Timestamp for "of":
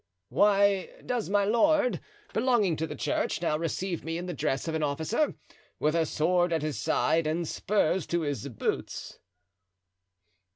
4.67-4.73